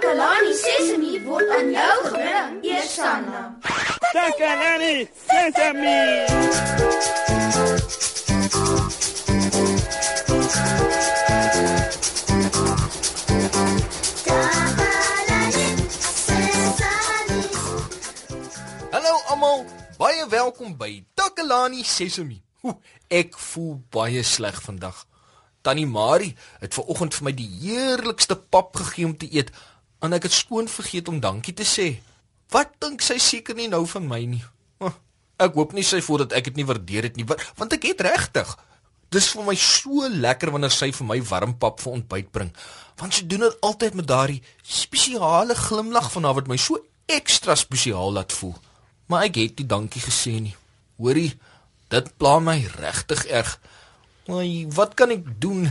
[0.00, 3.40] Takalani Sesemi word aan jou gebring, Eersanna.
[4.12, 6.24] Takalani Sesemi.
[18.90, 19.66] Hallo almal,
[20.00, 22.40] baie welkom by Takalani Sesemi.
[22.64, 22.78] Hoe,
[23.12, 25.04] ek voel baie sleg vandag.
[25.60, 29.52] Tannie Marie het ver oggend vir my die heerlikste pap gegee om te eet
[30.00, 31.92] en ek het skoon vergeet om dankie te sê.
[32.50, 34.42] Wat dink sy seker nie nou van my nie?
[34.80, 34.94] Oh,
[35.40, 38.02] ek hoop nie sy voel dat ek dit nie waardeer het nie, want ek het
[38.04, 38.50] regtig.
[39.10, 42.50] Dis vir my so lekker wanneer sy vir my warm pap vir ontbyt bring,
[43.00, 46.78] want sy doen dit altyd met daardie spesiale glimlag van haar wat my so
[47.10, 48.54] ekstra spesiaal laat voel.
[49.10, 50.54] Maar ek het nie dankie gesê nie.
[51.00, 51.32] Hoorie,
[51.90, 53.56] dit pla my regtig erg.
[54.30, 55.66] Ai, wat kan ek doen?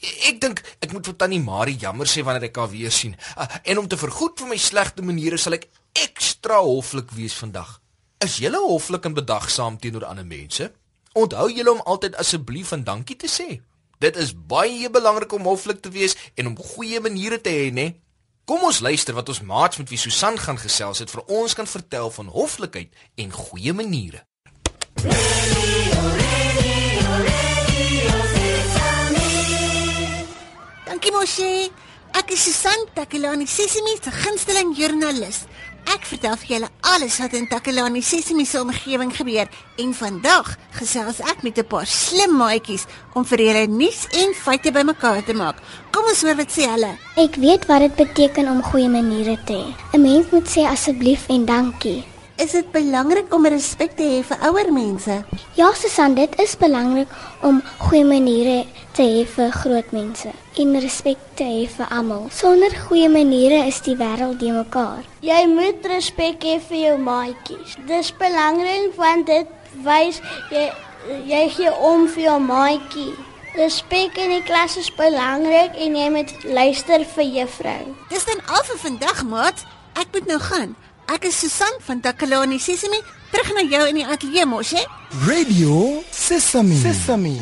[0.00, 3.16] Ek dink ek moet vir Tannie Marie jammer sê wanneer ek haar weer sien.
[3.36, 7.78] Uh, en om te vergoed vir my slegte maniere sal ek ekstra hoflik wees vandag.
[8.24, 10.70] Is jy hoflik en bedagsaam teenoor ander mense?
[11.12, 13.60] Onthou julle om altyd asseblief en dankie te sê.
[14.00, 18.00] Dit is baie belangrik om hoflik te wees en om goeie maniere te hê, né?
[18.48, 21.68] Kom ons luister wat ons maats met wie Susan gaan gesels het vir ons kan
[21.68, 22.88] vertel van hoflikheid
[23.20, 24.24] en goeie maniere.
[31.00, 31.70] Dankie Moshi.
[32.12, 35.46] Ek is Susan Takelani Sesimi se gunsteling joernalis.
[35.88, 39.48] Ek vertel vir julle alles wat in Takelani Sesimi se omgewing gebeur
[39.80, 42.84] en vandag gesels ek met 'n paar slim maatjies
[43.14, 45.56] om vir julle nuus en feite bymekaar te maak.
[45.90, 46.92] Kom ons hoor wat sê hulle.
[47.16, 49.74] Ek weet wat dit beteken om goeie maniere te hê.
[49.96, 52.04] 'n Mens moet sê asseblief en dankie.
[52.40, 55.12] Is dit belangrik om respek te hê vir ouer mense?
[55.58, 57.10] Ja, Susan, dit is belangrik
[57.44, 58.62] om goeie maniere
[58.96, 62.30] te hê vir groot mense en respek te hê vir almal.
[62.32, 65.04] Sonder goeie maniere is die wêreld de mekaar.
[65.20, 67.76] Jy moet respek hê vir jou maatjies.
[67.90, 70.70] Dis belangrik want dit wys jy
[71.28, 73.10] jy gee om vir jou maatjie.
[73.60, 77.82] Respek in die klas is belangrik en jy moet luister vir juffrou.
[78.08, 79.66] Dis dan al vir vandag, maat.
[80.00, 80.78] Ek moet nou gaan.
[81.10, 83.00] Ek is Susan van Takalani Sesimi.
[83.32, 84.82] Terug na jou in die ateljee mos, hè?
[85.26, 86.76] Radio Sesame.
[86.78, 87.32] Sesame.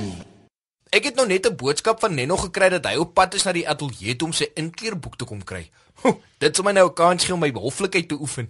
[0.88, 3.52] Ek het nou net 'n boodskap van Nenno gekry dat hy op pad is na
[3.52, 5.68] die ateljee om sy inkleerboek te kom kry.
[6.40, 8.48] Dit sal my nou 'n kans gee om my hoflikheid te oefen.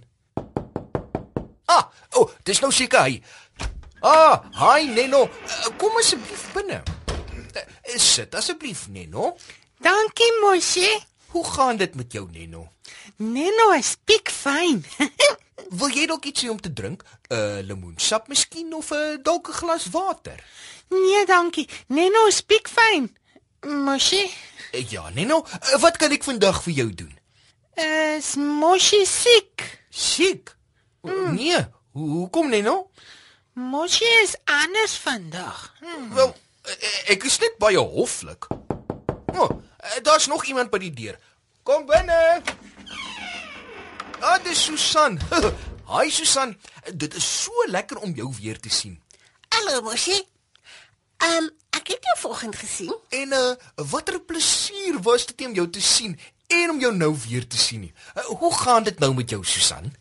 [1.65, 3.21] Ah, o, oh, dis nou seker hy.
[4.01, 5.23] Ah, hi Nenno.
[5.23, 6.81] Uh, kom asseblief binne.
[7.55, 9.35] Uh, sit asseblief Nenno.
[9.81, 11.08] Dankie Moshi.
[11.29, 12.67] Hoe gaan dit met jou Nenno?
[13.15, 14.83] Nenno is piek fyn.
[15.79, 17.03] Wil jy dalk iets hê om te drink?
[17.29, 20.39] 'n uh, Lemoensap miskien of 'n uh, dalk 'n glas water?
[20.89, 21.67] Nee, dankie.
[21.87, 23.09] Nenno is piek fyn.
[23.61, 24.23] Moshi?
[24.73, 27.13] Uh, ja, Nenno, uh, wat kan ek vandag vir jou doen?
[28.17, 29.83] Is Moshi siek?
[29.89, 30.55] Siek?
[31.01, 31.35] Mm.
[31.35, 31.61] Nee,
[31.93, 32.89] Ho hoekom Nenno?
[33.53, 35.73] Moshi is anders vandag.
[35.79, 36.13] Hmm.
[36.13, 36.35] Wel,
[37.09, 38.47] ek is net baie hoflik.
[39.33, 39.49] Oh,
[40.01, 41.19] daar's nog iemand by die deur.
[41.63, 42.41] Kom binne.
[44.19, 45.19] Ah, dis Susan.
[45.93, 46.57] Hi Susan.
[46.93, 49.01] Dit is so lekker om jou weer te sien.
[49.49, 50.17] Hallo Moshi.
[51.17, 52.93] Ehm, um, ek het jou vanoggend gesien.
[53.09, 57.47] En uh watter plesier was dit om jou te sien en om jou nou weer
[57.47, 57.83] te sien.
[58.15, 59.93] Uh, hoe gaan dit nou met jou Susan?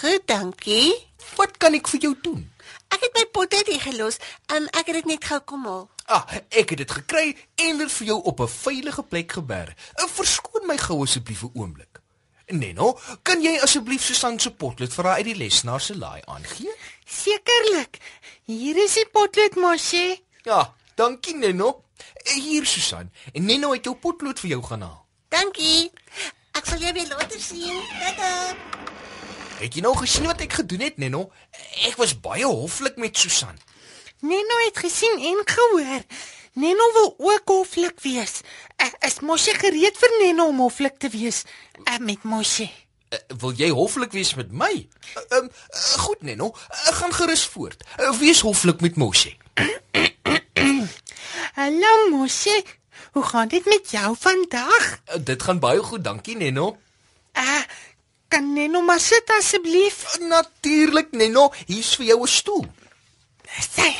[0.00, 0.94] Goed, dankie.
[1.36, 2.44] Wat kan ek vir jou doen?
[2.88, 5.88] Ek het my potjie hier gelos en ek het dit net gou kom haal.
[6.06, 9.74] Ah, ek het dit gekry en dit vir jou op 'n veilige plek geberg.
[9.94, 12.00] Verskoon my gou asseblief 'n oomblik.
[12.46, 16.74] Neno, kan jy asseblief Susan se potlood vir haar uit die lesenaar se laai aangee?
[17.04, 17.98] Sekerlik.
[18.44, 20.22] Hier is die potlood, Moshi.
[20.42, 21.84] Ja, dankie Neno.
[22.24, 25.06] Hier Susan, en Neno het jou potlood vir jou gaan haal.
[25.28, 25.90] Dankie.
[26.52, 27.80] Ek sal jou weer later sien.
[28.00, 28.56] Tata.
[29.58, 31.30] Het jy nou gesien wat ek gedoen het, Neno?
[31.88, 33.58] Ek was baie hoflik met Susan.
[34.24, 36.02] Neno het gesien en gehoor.
[36.52, 38.40] Neno wil ook hoflik wees.
[38.82, 41.42] Uh, is Moshi gereed vir Neno om hoflik te wees
[41.84, 42.70] uh, met Moshi?
[43.10, 44.70] Uh, wil jy hoflik wees met my?
[44.80, 47.84] Uh, um, uh, goed Neno, uh, gaan gerus voort.
[48.00, 49.34] Uh, wees hoflik met Moshi.
[51.60, 52.62] Hallo Moshi.
[53.12, 55.02] Hoe gaan dit met jou vandag?
[55.12, 56.78] Uh, dit gaan baie goed, dankie Neno.
[57.36, 57.60] Uh,
[58.28, 60.16] kan Neno maar sit asseblief?
[60.16, 62.64] Uh, Natuurlik Neno, hier's vir jou 'n stoel.
[63.60, 63.90] Sê,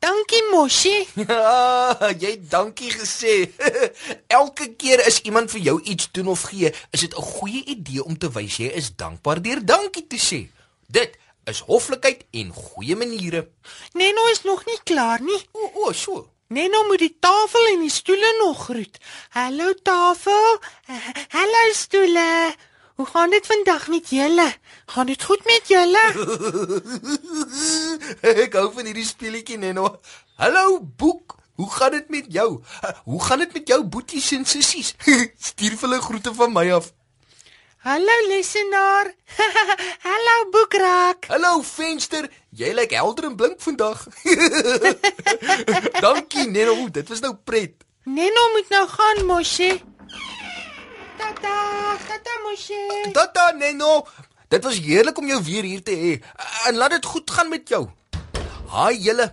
[0.00, 1.06] dankie Moshi.
[1.28, 3.50] Ja, jy dankie gesê.
[4.38, 8.04] Elke keer as iemand vir jou iets doen of gee, is dit 'n goeie idee
[8.04, 10.40] om te wys jy is dankbaar deur dankie te sê.
[10.86, 11.16] Dit
[11.46, 13.48] is hoflikheid en goeie maniere.
[13.94, 15.42] Neno is nog nie klaar nie.
[15.52, 16.28] O, o, so.
[16.48, 18.98] Neno moet die tafel en die stoele nog groet.
[19.30, 20.60] Hallo tafel.
[21.32, 22.54] Hallo paddenstoele.
[22.94, 24.54] Hoe gaan dit vandag met julle?
[24.86, 26.04] Gaan dit goed met julle?
[28.44, 29.98] Ek hou van hierdie speletjie Neno.
[30.40, 32.48] Hallo Boek, hoe gaan dit met jou?
[33.04, 34.94] Hoe gaan dit met jou boeties en sissies?
[35.48, 36.92] Stuur hulle groete van my af.
[37.82, 39.08] Hallo lesenaar.
[40.06, 41.26] Hallo boekrak.
[41.26, 44.04] Hallo venster, jy lyk helder en blink vandag.
[46.04, 47.74] Dankie Neno, dit was nou pret.
[48.06, 49.72] Neno moet nou gaan, Moshi.
[51.18, 51.56] Tata,
[52.06, 53.10] tata Moshi.
[53.18, 54.04] Tata Neno,
[54.52, 56.12] dit was heerlik om jou weer hier te hê.
[56.68, 57.86] En laat dit goed gaan met jou.
[58.68, 59.30] Haai julle.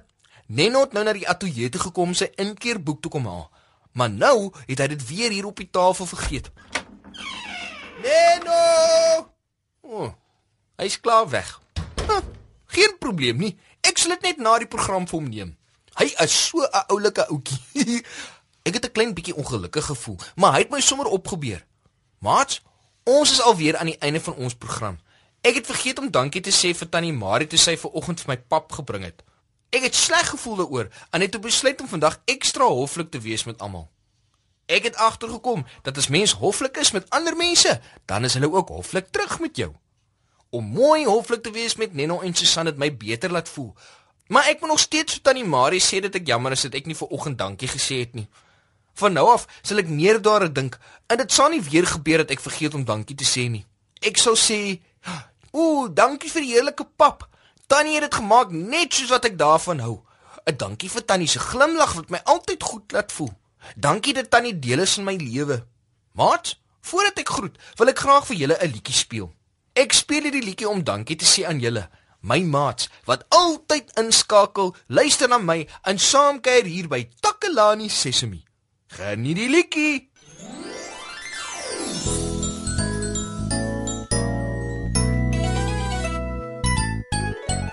[0.47, 3.49] Neno het nou na die ateljee toe gekom sy inkeerboek toe kom haal.
[3.91, 6.49] Maar nou het hy dit weer hier op die tafel vergeet.
[8.03, 9.27] Neno!
[9.83, 10.09] Oh,
[10.79, 11.51] hy's klaar weg.
[12.05, 12.21] Huh,
[12.75, 13.51] geen probleem nie.
[13.83, 15.51] Ek sal dit net na die program vir hom neem.
[15.99, 18.03] Hy is so 'n oulike ouetjie.
[18.67, 21.65] Ek het 'n klein bietjie ongelukkig gevoel, maar hy het my sommer opgebeur.
[22.19, 22.61] Maats,
[23.03, 24.99] ons is alweer aan die einde van ons program.
[25.41, 28.33] Ek het vergeet om dankie te sê vir Tannie Marie toe sy ver oggend vir
[28.33, 29.23] my pap gebring het.
[29.71, 33.61] Ek het sleg gevoel daaroor en het besluit om vandag ekstra hoflik te wees met
[33.61, 33.87] almal.
[34.67, 38.69] Ek het agtergekom dat as mens hoflik is met ander mense, dan is hulle ook
[38.69, 39.71] hoflik terug met jou.
[40.49, 43.73] Om mooi hoflik te wees met Neno en Susan het my beter laat voel.
[44.27, 46.85] Maar ek moet nog steeds vir Tannie Marie sê dat ek jammer is dat ek
[46.85, 48.27] nie ver oggend dankie gesê het nie.
[48.93, 50.77] Van nou af sal ek meer daaraan dink
[51.07, 53.65] en dit sal nie weer gebeur dat ek vergeet om dankie te sê nie.
[54.05, 54.79] Ek sou sê,
[55.51, 57.27] "Ooh, dankie vir die heerlike pap.
[57.67, 60.01] Tannie het dit gemaak net soos wat ek daarvan hou.
[60.45, 63.33] 'n Dankie vir Tannie se glimlag wat my altyd goed laat voel.
[63.75, 65.65] Dankie dat Tannie deel is in my lewe."
[66.11, 69.33] Maat, voordat ek groet, wil ek graag vir julle 'n liedjie speel.
[69.73, 71.89] Ek speel hierdie liedjie om dankie te sê aan julle,
[72.21, 78.43] my maats wat altyd inskakel, luister na my en saamkuier hier by Takelani Sesemi.
[78.87, 80.08] Geniet die liedjie.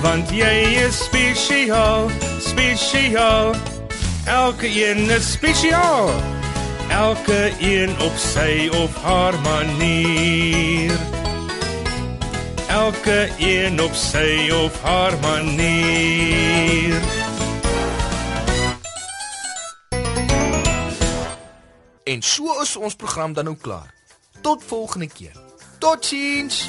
[0.00, 2.08] Want jy is spesiaal,
[2.40, 3.54] spesiaal.
[4.24, 6.10] Elke een is spesiaal.
[6.88, 10.96] Elke een op sy of haar manier.
[12.68, 17.00] Elke een op sy of haar manier.
[22.04, 23.94] En so is ons program dan nou klaar.
[24.40, 25.36] Tot volgende keer.
[25.78, 26.68] Totsiens.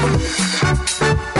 [0.00, 1.37] Thank you.